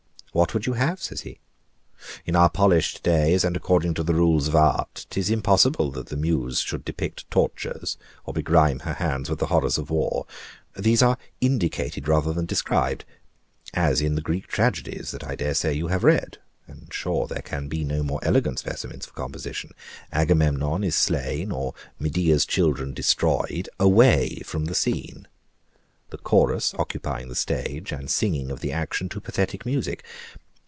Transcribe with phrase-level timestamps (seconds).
[0.33, 1.41] "What would you have?" says he.
[2.25, 6.15] "In our polished days, and according to the rules of art, 'tis impossible that the
[6.15, 10.25] Muse should depict tortures or begrime her hands with the horrors of war.
[10.73, 13.03] These are indicated rather than described;
[13.73, 17.41] as in the Greek tragedies, that, I dare say, you have read (and sure there
[17.41, 19.71] can be no more elegant specimens of composition),
[20.13, 25.27] Agamemnon is slain, or Medea's children destroyed, away from the scene;
[26.09, 30.03] the chorus occupying the stage and singing of the action to pathetic music.